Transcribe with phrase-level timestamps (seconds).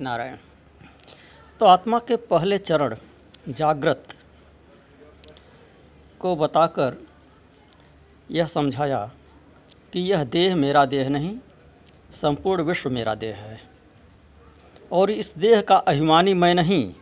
[0.00, 0.36] नारायण।
[1.60, 2.94] तो आत्मा के पहले चरण,
[3.48, 4.06] जागृत,
[6.20, 6.96] को बताकर
[8.30, 9.10] यह समझाया
[9.92, 11.36] कि यह देह मेरा देह नहीं,
[12.22, 13.60] संपूर्ण विश्व मेरा देह है।
[14.92, 16.94] और इस देह का अभिमानी मैं नहीं,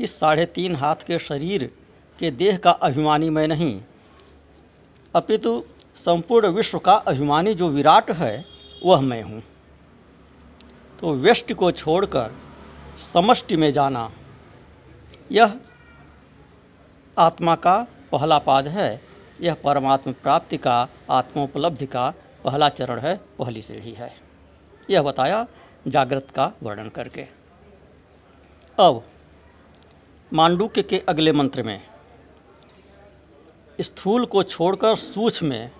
[0.00, 1.70] इस साढ़े तीन हाथ के शरीर
[2.18, 3.80] के देह का अभिमानी मैं नहीं,
[5.14, 5.62] अपितु
[5.96, 8.44] संपूर्ण विश्व का अभिमानी जो विराट है,
[8.84, 9.42] वह मैं हूँ।
[11.00, 12.34] तो व्यष्टि को छोड़कर
[13.12, 14.10] समष्टि में जाना,
[15.32, 15.58] यह
[17.18, 17.76] आत्मा का
[18.12, 19.00] पहला पाद है।
[19.40, 22.12] यह परमात्म प्राप्ति का, आत्मोपलब्धि का
[22.44, 24.12] पहला चरण है, पहली सीढ़ी है।
[24.90, 25.46] यह बताया
[25.88, 27.26] जागृत का वर्णन करके।
[28.78, 29.02] अब
[30.32, 31.80] मांडुक्य के अगले मंत्र में,
[33.80, 35.70] स्थूल को छोड़कर सूक्ष्म में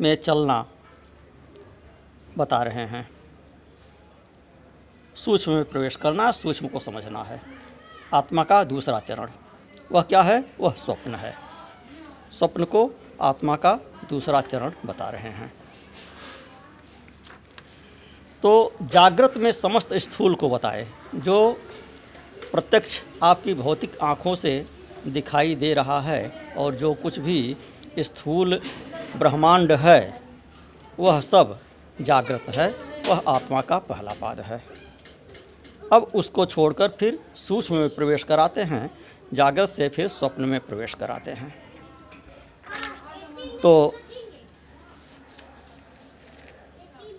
[0.00, 0.64] में चलना
[2.38, 3.08] बता रहे हैं।
[5.24, 7.40] सूक्ष्म में प्रवेश करना, सूक्ष्म को समझना है।
[8.14, 9.30] आत्मा का दूसरा चरण,
[9.92, 10.44] वह क्या है?
[10.60, 11.34] वह स्वप्न है।
[12.38, 13.78] स्वप्न को आत्मा का
[14.10, 15.52] दूसरा चरण बता रहे हैं।
[18.42, 21.52] तो जागृत में समस्त स्थूल को बताए, जो
[22.52, 24.66] प्रत्यक्ष आपकी भौतिक आँखों से
[25.06, 27.56] दिखाई दे रहा है और जो कुछ भी
[27.98, 28.60] स्थूल
[29.16, 30.22] ब्रह्मांड है,
[31.00, 31.58] वह सब
[32.00, 32.74] जागृत है,
[33.08, 34.81] वह आत्मा का पहला पाद है।
[35.92, 38.90] अब उसको छोड़कर फिर सूक्ष्म में प्रवेश कराते हैं
[39.34, 41.54] जागृत से फिर स्वप्न में प्रवेश कराते हैं।
[43.62, 43.94] तो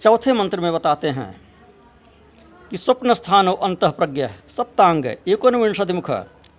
[0.01, 1.41] चौथे मंत्र में बताते हैं
[2.69, 6.09] कि स्वप्न स्थान और अंत प्रज्ञ सप्तांग एकोनविंशति मुख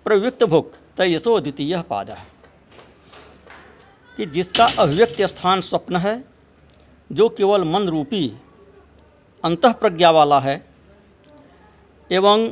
[0.05, 2.25] प्रयुक्त भुक तयसो द्वितीय पाद। है
[4.17, 6.23] कि जिसका अभिव्यक्त स्थान स्वप्न है,
[7.11, 8.27] जो केवल मन रूपी
[9.43, 10.74] अंत प्रज्ञा वाला है
[12.11, 12.49] एवं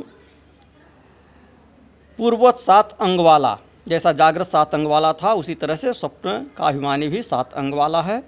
[2.18, 6.64] पूर्ववत सात अंग वाला, जैसा जागृत सात अंग वाला था, उसी तरह से स्वप्न का
[6.64, 8.22] अभिमानी भी सात अंग वाला है।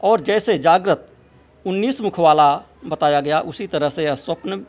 [0.00, 1.08] और जैसे जागृत
[1.66, 4.66] उन्नीस मुख वाला बताया गया, उसी तरह से यह स्वप्न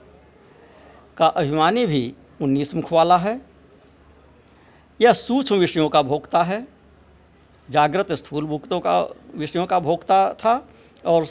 [1.18, 3.41] का अभिमानी भी उन्नीस मुख वाला है।
[5.02, 6.68] यह सूक्ष्म विषयों का भोक्ता है,
[7.72, 9.02] जागृत स्थूल भुक्तों का
[9.35, 10.68] विषयों का भोक्ता था,
[11.06, 11.25] और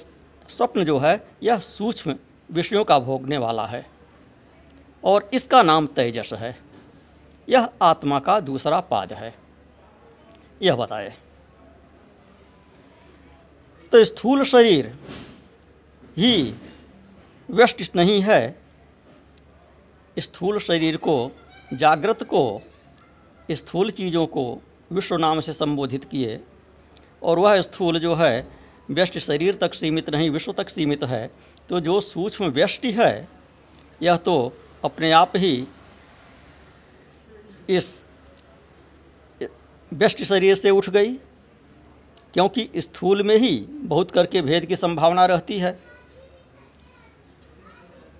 [0.48, 2.14] स्वप्न जो है, यह सूक्ष्म
[2.52, 4.01] विषयों का भोगने वाला है।
[5.04, 6.58] और इसका नाम तेजस है।
[7.48, 9.34] यह आत्मा का दूसरा पाद है।
[10.62, 11.14] यह बताए।
[13.92, 14.98] तो स्थूल शरीर
[16.16, 16.54] ही
[17.50, 18.60] व्यष्ट नहीं है।
[20.18, 21.30] स्थूल शरीर को,
[21.74, 22.62] जागृत को,
[23.50, 24.62] स्थूल चीज़ों को
[24.92, 26.40] विश्व नाम से संबोधित किए
[27.22, 28.48] और वह स्थूल जो है,
[28.90, 31.30] व्यष्टि शरीर तक सीमित नहीं, विश्व तक सीमित है।
[31.68, 33.28] तो जो सूक्ष्म व्यष्टि है,
[34.02, 34.52] यह तो
[34.84, 35.54] अपने आप ही
[37.70, 37.94] इस
[39.92, 41.12] व्यष्टि शरीर से उठ गई,
[42.34, 45.78] क्योंकि स्थूल में ही बहुत करके भेद की संभावना रहती है।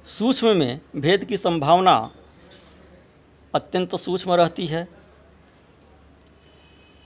[0.09, 1.95] सूक्ष्म में भेद की संभावना
[3.55, 4.87] अत्यंत सूक्ष्म रहती है।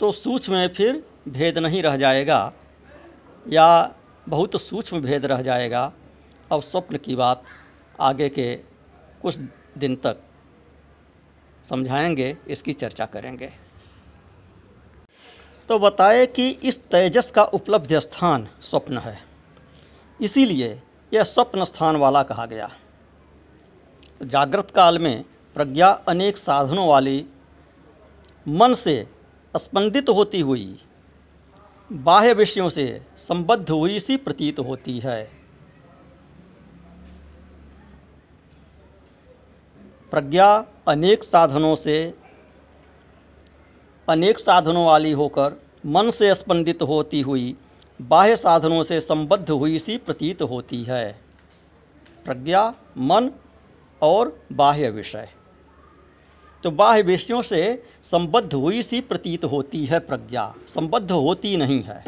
[0.00, 2.52] तो सूक्ष्म में फिर भेद नहीं रह जाएगा,
[3.48, 3.94] या
[4.28, 5.92] बहुत सूक्ष्म भेद रह जाएगा।
[6.52, 7.42] अब स्वप्न की बात
[8.00, 8.54] आगे के
[9.22, 9.36] कुछ
[9.78, 10.22] दिन तक
[11.70, 13.50] समझाएँगे, इसकी चर्चा करेंगे।
[15.68, 19.18] तो बताए कि इस तेजस का उपलब्ध स्थान स्वप्न है।
[20.22, 20.82] इसीलिए
[21.14, 22.70] यह स्वप्न स्थान वाला कहा गया।
[24.22, 27.26] जागृत काल में प्रज्ञा अनेक साधनों वाली,
[28.48, 29.06] मन से
[29.56, 30.82] स्पंदित होती हुई,
[31.92, 35.35] बाह्य विषयों से संबद्ध हुई सी प्रतीत होती है।
[40.10, 42.14] प्रज्ञा अनेक साधनों से,
[44.08, 47.56] अनेक साधनों वाली होकर मन से स्पंदित होती हुई,
[48.02, 51.18] बाह्य साधनों से संबद्ध हुई सी प्रतीत होती है।
[52.24, 53.30] प्रज्ञा, मन
[54.02, 55.28] और बाह्य विषय।
[56.62, 62.04] तो बाह्य विषयों से संबद्ध हुई सी प्रतीत होती है प्रज्ञा। संबद्ध होती नहीं है।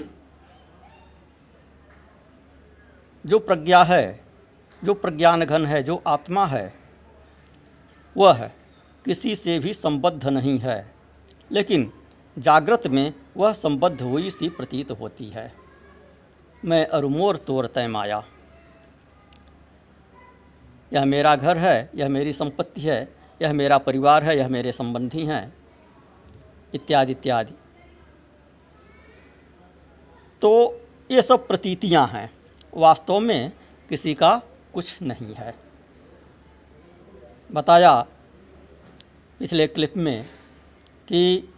[3.27, 4.21] जो प्रज्ञा है,
[4.85, 6.78] जो प्रज्ञान घन है, जो आत्मा है
[8.19, 8.51] वह
[9.05, 10.95] किसी से भी संबद्ध नहीं है,
[11.53, 11.93] लेकिन
[12.39, 15.53] जागृत में वह संबद्ध हुई सी प्रतीत होती है।
[16.65, 18.25] मैं अरुमोर तोर तय माया।
[20.93, 23.09] यह मेरा घर है, यह मेरी संपत्ति है,
[23.43, 25.55] यह मेरा परिवार है, यह मेरे संबंधी हैं।
[26.75, 27.55] इत्यादि इत्यादि।
[30.43, 30.81] तो
[31.11, 32.31] ये सब प्रतीतियाँ हैं।
[32.75, 33.53] वास्तव में
[33.89, 34.43] किसी का
[34.75, 35.68] कुछ नहीं है।
[37.53, 38.07] बताया
[39.39, 40.25] पिछले क्लिप में
[41.09, 41.49] कि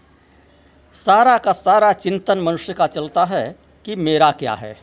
[0.95, 4.79] सारा का सारा चिंतन मनुष्य का चलता है कि मेरा क्या है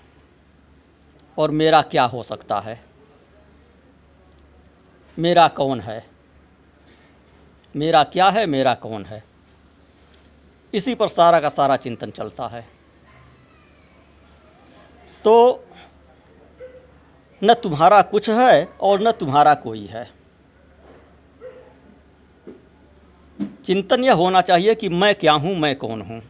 [1.38, 2.82] और मेरा क्या हो सकता है।
[5.20, 6.06] मेरा कौन है?
[7.76, 8.46] मेरा क्या है?
[8.46, 9.24] मेरा कौन है?
[10.74, 12.68] इसी पर सारा का सारा चिंतन चलता है।
[15.24, 15.64] तो
[17.44, 20.17] न तुम्हारा कुछ है और न तुम्हारा कोई है।
[23.68, 26.22] चिंतन यह होना चाहिए कि मैं क्या हूँ, मैं कौन हूँ।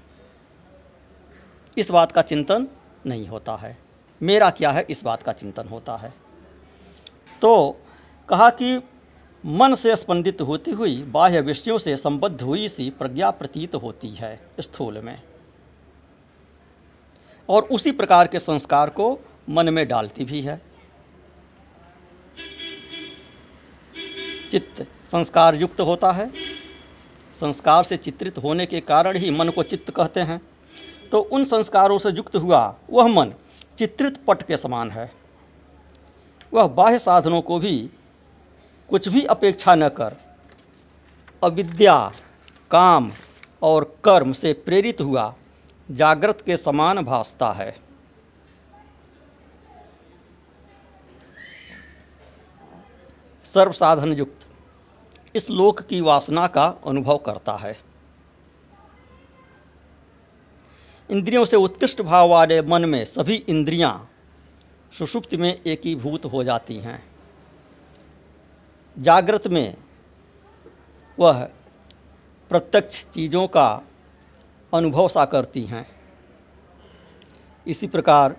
[1.78, 2.68] इस बात का चिंतन
[3.06, 3.78] नहीं होता है।
[4.24, 6.13] मेरा क्या है, इस बात का चिंतन होता है।
[7.42, 7.78] तो
[8.30, 8.81] कहा कि
[9.45, 14.39] मन से स्पंदित होती हुई, बाह्य विषयों से संबद्ध हुई सी प्रज्ञा प्रतीत होती है
[14.60, 15.22] स्थूल में।
[17.50, 19.19] और उसी प्रकार के संस्कार को
[19.50, 20.62] मन में डालती भी है।
[24.51, 26.47] चित्त संस्कार युक्त होता है।
[27.39, 30.39] संस्कार से चित्रित होने के कारण ही मन को चित्त कहते हैं।
[31.12, 33.34] तो उन संस्कारों से युक्त हुआ वह मन
[33.78, 35.12] चित्रित पट के समान है।
[36.54, 37.78] वह बाह्य साधनों को भी
[38.89, 40.16] कुछ भी अपेक्षा न कर
[41.44, 42.12] अविद्या,
[42.72, 43.12] काम
[43.62, 45.34] और कर्म से प्रेरित हुआ
[45.92, 47.72] जागृत के समान भासता है।
[53.45, 54.47] सर्वसाधन युक्त
[55.38, 57.78] इस लोक की वासना का अनुभव करता है।
[61.10, 64.10] इंद्रियों से उत्कृष्ट भाव वाले मन में सभी इंद्रियाँ
[65.00, 67.04] सुषुप्त में एकीभूत हो जाती हैं।
[68.98, 69.75] जागृत में
[71.19, 71.44] वह
[72.50, 73.81] प्रत्यक्ष चीज़ों का
[74.74, 75.86] अनुभव सा करती हैं।
[77.68, 78.36] इसी प्रकार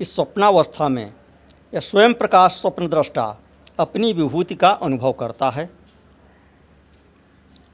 [0.00, 1.14] इस स्वप्नावस्था में
[1.74, 3.36] यह स्वयं प्रकाश स्वप्नद्रष्टा
[3.80, 5.79] अपनी विभूति का अनुभव करता है।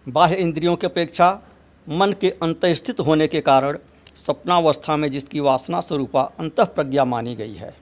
[0.07, 1.29] बाह्य इंद्रियों की अपेक्षा
[1.89, 3.79] मन के अंतस्थित होने के कारण
[4.17, 7.75] सपनावस्था में जिसकी वासना स्वरूपा अंत प्रज्ञा मानी गई है।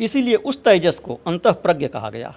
[0.00, 2.34] इसीलिए उस तेजस को अंत प्रज्ञ कहा गया।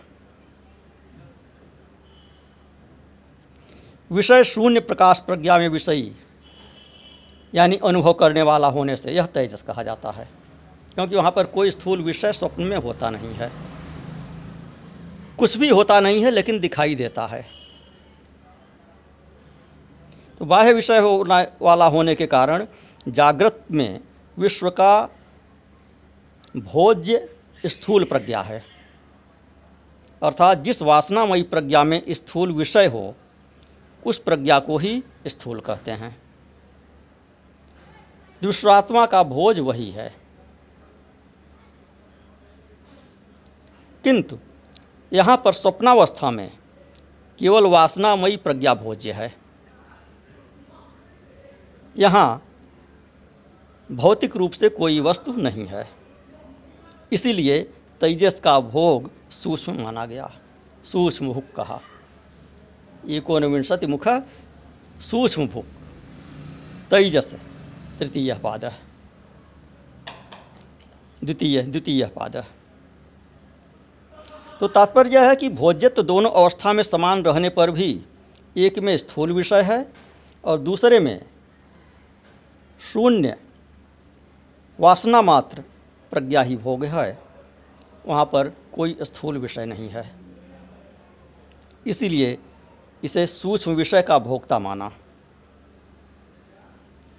[4.11, 6.11] विषय शून्य प्रकाश प्रज्ञा में विषयी,
[7.55, 10.27] यानी अनुभव करने वाला होने से यह तेजस कहा जाता है,
[10.93, 13.51] क्योंकि वहाँ पर कोई स्थूल विषय स्वप्न में होता नहीं है।
[15.37, 17.56] कुछ भी होता नहीं है, लेकिन दिखाई देता है।
[20.39, 22.67] तो बाह्य विषय होना वाला होने के कारण
[23.07, 23.99] जागृत में
[24.39, 25.09] विश्व का
[26.57, 27.29] भोज्य
[27.65, 28.63] स्थूल प्रज्ञा है।
[30.23, 33.15] अर्थात जिस वासनामयी प्रज्ञा में स्थूल विषय हो,
[34.05, 36.17] उस प्रज्ञा को ही स्थूल कहते हैं।
[38.43, 40.13] दुष्टात्मा का भोज वही है।
[44.03, 44.37] किंतु
[45.13, 46.51] यहाँ पर स्वप्नावस्था में
[47.39, 49.46] केवल वासनामयी प्रज्ञा भोज्य है।
[51.99, 52.43] यहाँ
[53.91, 55.87] भौतिक रूप से कोई वस्तु नहीं है।
[57.13, 57.59] इसीलिए
[58.01, 60.29] तेजस का भोग सूक्ष्म माना गया।
[60.91, 61.79] सूक्ष्म भुक कहा।
[63.09, 64.07] एकोनविंशति मुख
[65.01, 65.65] सूक्ष्म भुक
[66.89, 67.33] तेजस,
[67.99, 68.65] तृतीय पाद।
[71.23, 72.35] द्वितीय द्वितीय पाद।
[74.59, 77.89] तो तात्पर्य है कि भोज्यत्व दोनों अवस्था में समान रहने पर भी
[78.57, 79.85] एक में स्थूल विषय है
[80.45, 81.19] और दूसरे में
[82.93, 83.35] शून्य।
[84.79, 85.63] वासना मात्र
[86.11, 87.17] प्रज्ञा ही भोग है।
[88.05, 90.11] वहाँ पर कोई स्थूल विषय नहीं है।
[91.87, 92.37] इसीलिए
[93.03, 94.89] इसे सूक्ष्म विषय का भोक्ता माना।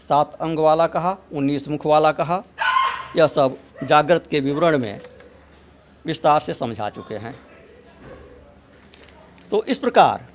[0.09, 2.43] सात अंग वाला कहा, उन्नीस मुख वाला कहा,
[3.17, 5.01] यह सब जागृत के विवरण में
[6.07, 7.41] विस्तार से समझा चुके हैं।
[9.51, 10.27] तो इस प्रकार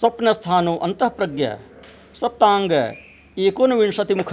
[0.00, 1.48] स्वप्न स्थानो अंत प्रज्ञ
[2.20, 2.72] सप्तांग
[3.36, 4.32] एकोनविंशति मुख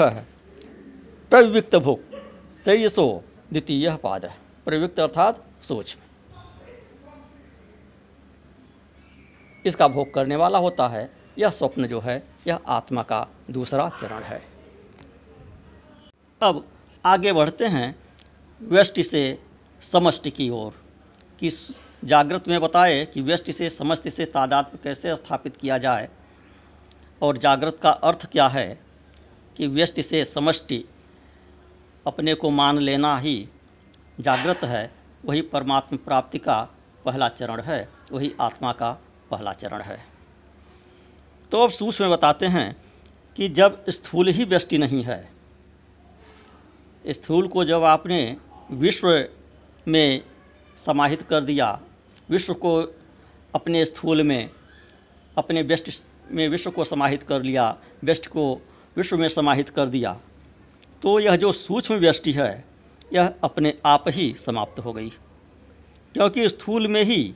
[1.32, 2.00] प्रविक्त भुक
[2.66, 3.04] तेजसो
[3.50, 4.26] द्वितीय पाद
[4.66, 6.00] प्रयुक्त अर्थात सूक्ष्म
[9.66, 14.24] इसका भोग करने वाला होता है, यह स्वप्न जो है, यह आत्मा का दूसरा चरण
[14.24, 14.42] है।
[16.44, 16.64] अब
[17.06, 17.96] आगे बढ़ते हैं,
[18.62, 19.40] व्यष्टि से
[19.84, 20.74] समष्टि की ओर।
[21.40, 21.50] कि
[22.06, 26.10] जागृत में बताए कि व्यष्टि से समष्टि से तादात्म्य कैसे स्थापित किया जाए,
[27.22, 28.87] और जागृत का अर्थ क्या है
[29.58, 30.84] कि व्यष्टि से समष्टि
[32.08, 33.48] अपने को मान लेना ही
[34.20, 34.92] जागृत है,
[35.26, 36.62] वही परमात्म प्राप्ति का
[37.06, 38.92] पहला चरण है, वही आत्मा का
[39.32, 39.98] पहला चरण है।
[41.52, 42.76] तो अब सूक्ष्म में बताते हैं
[43.36, 45.22] कि जब स्थूल ही व्यष्टि नहीं है,
[47.08, 48.38] स्थूल को जब आपने
[48.72, 49.08] विश्व
[49.88, 50.22] में
[50.86, 51.80] समाहित कर दिया,
[52.32, 52.82] विश्व को
[53.56, 54.50] अपने स्थूल में,
[55.38, 55.90] अपने व्यष्ट
[56.32, 57.70] में विश्व को समाहित कर लिया,
[58.04, 58.56] व्यष्ट को
[58.98, 60.14] विश्व में समाहित कर दिया।
[61.04, 62.64] तो यह जो सूक्ष्म व्यष्टि है,
[63.14, 65.10] यह अपने आप ही समाप्त हो गई,
[66.14, 67.34] क्योंकि स्थूल में ही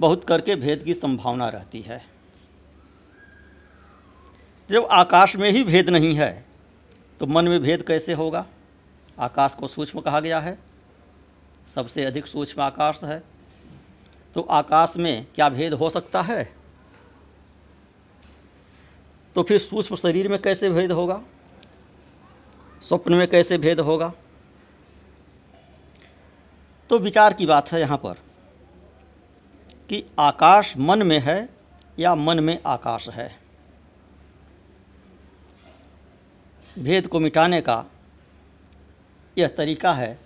[0.00, 2.00] बहुत करके भेद की संभावना रहती है।
[4.70, 6.32] जब आकाश में ही भेद नहीं है
[7.20, 8.46] तो मन में भेद कैसे होगा?
[9.20, 10.58] आकाश को सूक्ष्म कहा गया है।
[11.74, 13.18] सबसे अधिक सूक्ष्म आकाश है।
[14.34, 16.63] तो आकाश में क्या भेद हो सकता है?
[19.34, 21.20] तो फिर सूक्ष्म शरीर में कैसे भेद होगा?
[22.82, 24.12] स्वप्न में कैसे भेद होगा?
[26.90, 28.14] तो विचार की बात है यहाँ पर
[29.88, 31.48] कि आकाश मन में है
[31.98, 33.28] या मन में आकाश है।
[36.78, 37.84] भेद को मिटाने का
[39.38, 40.18] यह तरीका है,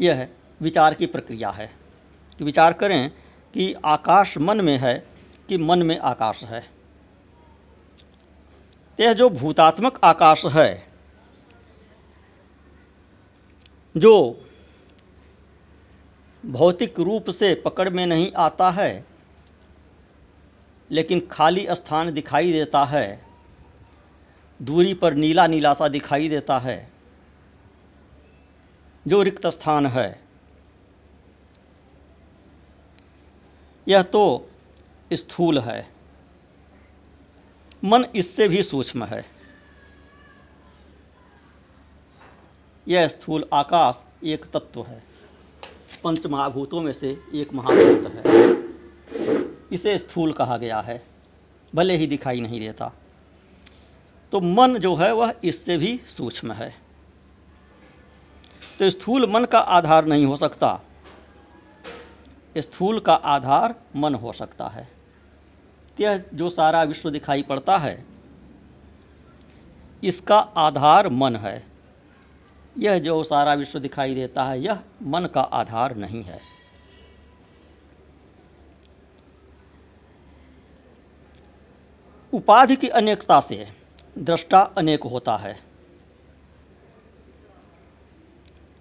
[0.00, 0.28] यह
[0.62, 1.70] विचार की प्रक्रिया है
[2.38, 3.10] कि विचार करें
[3.54, 4.94] कि आकाश मन में है
[5.48, 6.81] कि मन में आकाश है।
[9.00, 10.88] यह जो भूतात्मक आकाश है,
[13.96, 14.40] जो
[16.46, 19.04] भौतिक रूप से पकड़ में नहीं आता है,
[20.90, 23.22] लेकिन खाली स्थान दिखाई देता है,
[24.62, 26.92] दूरी पर नीला नीला सा दिखाई देता है,
[29.08, 30.20] जो रिक्त स्थान है।
[33.88, 34.48] यह तो
[35.12, 35.91] स्थूल है।
[37.84, 39.24] मन इससे भी सूक्ष्म है।
[42.88, 45.02] यह स्थूल आकाश एक तत्व है।
[46.04, 48.24] पंच महाभूतों में से एक महाभूत है।
[49.72, 51.02] इसे स्थूल कहा गया है।
[51.74, 52.92] भले ही दिखाई नहीं देता।
[54.32, 56.74] तो मन जो है, वह इससे भी सूक्ष्म है।
[58.78, 60.80] तो स्थूल मन का आधार नहीं हो सकता।
[62.58, 65.01] स्थूल का आधार मन हो सकता है।
[66.00, 68.04] यह जो सारा विश्व दिखाई पड़ता है,
[70.04, 71.62] इसका आधार मन है।
[72.78, 76.40] यह जो सारा विश्व दिखाई देता है, यह मन का आधार नहीं है।
[82.34, 83.68] उपाधि की अनेकता से
[84.18, 85.58] दृष्टा अनेक होता है।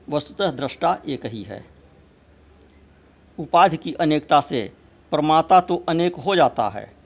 [0.09, 1.63] वस्तुतः दृष्टा एक ही है।
[3.39, 4.73] उपाधि की अनेकता से
[5.09, 7.00] प्रमाता तो अनेक हो जाता है।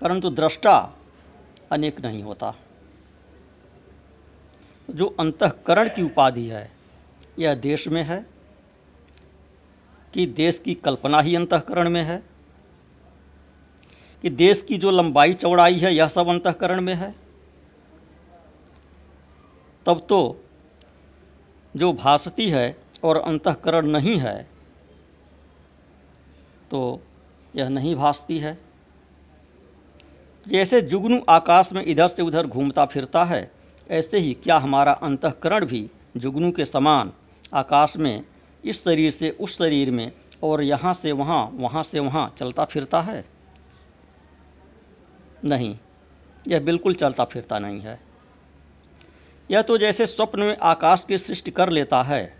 [0.00, 0.76] परंतु दृष्टा
[1.72, 2.54] अनेक नहीं होता।
[4.90, 6.70] जो अंतकरण की उपाधि है,
[7.38, 8.24] यह देश में है
[10.14, 12.18] कि देश की कल्पना ही अंतकरण में है,
[14.22, 17.12] कि देश की जो लंबाई चौड़ाई है, यह सब अंतकरण में है।
[19.86, 20.20] तब तो
[21.76, 24.42] जो भासती है और अंतकरण नहीं है
[26.70, 26.80] तो
[27.56, 28.65] यह नहीं भासती है।
[30.46, 33.50] जैसे जुगनू आकाश में इधर से उधर घूमता फिरता है,
[33.90, 37.12] ऐसे ही क्या हमारा अंतकरण भी जुगनू के समान
[37.54, 38.22] आकाश में,
[38.64, 40.10] इस शरीर से उस शरीर में
[40.42, 43.24] और यहाँ से वहाँ वहाँ से वहाँ चलता फिरता है?
[45.44, 45.76] नहीं,
[46.48, 47.98] यह बिल्कुल चलता फिरता नहीं है।
[49.50, 52.32] यह तो जैसे स्वप्न में आकाश की सृष्टि कर लेता है,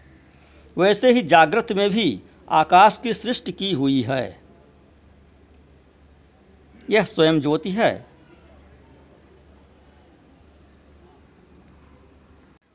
[0.77, 2.21] वैसे ही जागृत में भी
[2.51, 4.46] आकाश की सृष्टि की हुई है।
[6.91, 8.05] यह स्वयं ज्योति है।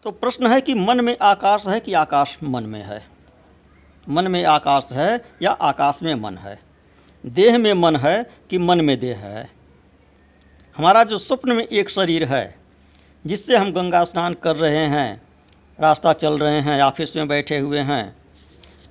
[0.04, 3.04] तो प्रश्न है कि मन में आकाश है कि आकाश मन में है?
[4.10, 6.60] मन में आकाश है या आकाश में मन है?
[7.26, 9.50] देह में मन है कि मन में देह है?
[10.78, 12.56] हमारा जो स्वप्न में एक शरीर है,
[13.28, 15.22] जिससे हम गंगा स्नान कर रहे हैं,
[15.80, 18.16] रास्ता चल रहे हैं, ऑफ़िस में बैठे हुए हैं,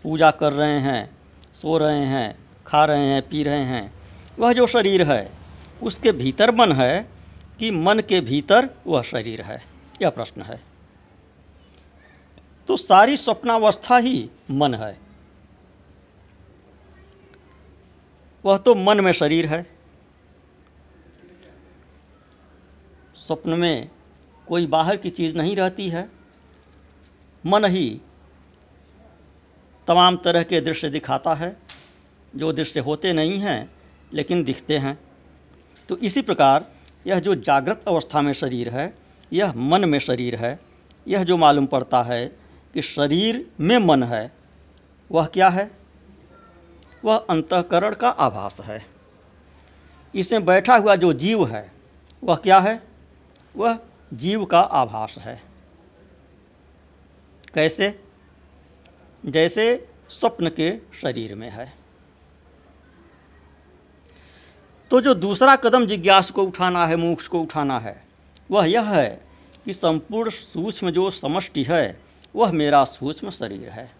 [0.02, 1.14] पूजा कर रहे हैं,
[1.54, 3.99] सो रहे हैं, खा रहे हैं, पी रहे हैं
[4.38, 5.32] वह जो शरीर है,
[5.82, 7.08] उसके भीतर मन है
[7.58, 9.62] कि मन के भीतर वह शरीर है।
[10.02, 10.62] यह प्रश्न है।
[12.68, 14.98] तो सारी स्वप्नावस्था ही मन है।
[18.44, 19.66] वह तो मन में शरीर है।
[23.26, 23.88] स्वप्न में
[24.48, 26.10] कोई बाहर की चीज़ नहीं रहती है।
[27.46, 28.00] मन ही
[29.88, 31.56] तमाम तरह के दृश्य दिखाता है,
[32.36, 33.79] जो दृश्य होते नहीं हैं
[34.14, 34.98] लेकिन दिखते हैं।
[35.88, 36.72] तो इसी प्रकार,
[37.06, 38.94] यह जो जागृत अवस्था में शरीर है,
[39.32, 40.60] यह मन में शरीर है,
[41.08, 42.28] यह जो मालूम पड़ता है
[42.74, 44.30] कि शरीर में मन है,
[45.12, 45.70] वह क्या है?
[47.04, 48.82] वह अंतकरण का आभास है।
[50.14, 51.72] इसमें बैठा हुआ जो जीव है,
[52.24, 52.82] वह क्या है?
[53.56, 53.78] वह
[54.14, 55.40] जीव का आभास है।
[57.54, 58.04] कैसे?
[59.26, 59.88] जैसे
[60.20, 61.79] स्वप्न के शरीर में है।
[64.90, 68.04] तो जो दूसरा कदम जिज्ञास को उठाना है, मोक्ष को उठाना है,
[68.50, 69.20] वह यह है
[69.64, 72.00] कि संपूर्ण सूक्ष्म जो समष्टि है,
[72.36, 73.90] वह मेरा सूक्ष्म शरीर है।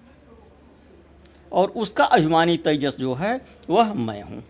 [1.52, 4.44] और उसका अभिमानी तेजस जो है, वह मैं हूँ।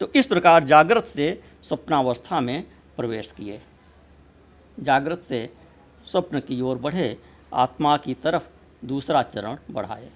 [0.00, 2.62] तो इस प्रकार जागृत से स्वप्नावस्था में
[2.96, 3.62] प्रवेश किए।
[4.80, 5.54] जागृत से
[6.06, 7.18] स्वप्न की ओर बढ़े,
[7.54, 8.42] आत्मा की तरफ़
[8.86, 10.10] दूसरा चरण बढ़ाए।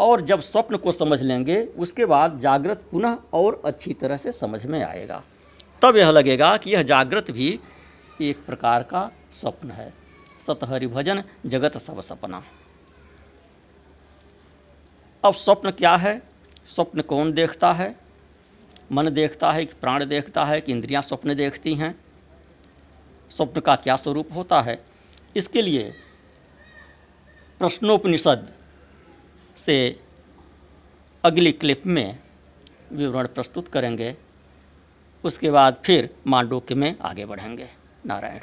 [0.00, 4.66] और जब स्वप्न को समझ लेंगे, उसके बाद जागृत पुनः और अच्छी तरह से समझ
[4.66, 5.22] में आएगा।
[5.82, 7.60] तब यह लगेगा कि यह जागृत भी
[8.22, 9.92] एक प्रकार का स्वप्न है।
[10.46, 12.42] सतहरि भजन जगत सब सपना।
[15.24, 16.18] अब स्वप्न क्या है?
[16.74, 17.96] स्वप्न कौन देखता है?
[18.92, 22.00] मन देखता है कि प्राण देखता है कि इंद्रियाँ स्वप्न देखती हैं।
[23.30, 24.84] स्वप्न का क्या स्वरूप होता है?
[25.36, 25.92] इसके लिए
[27.58, 28.48] प्रश्नोपनिषद
[29.56, 30.00] से
[31.24, 32.18] अगली क्लिप में
[32.92, 34.16] विवरण प्रस्तुत करेंगे।
[35.24, 37.68] उसके बाद फिर मांडोक्य में आगे बढ़ेंगे।
[38.06, 38.40] नारायण।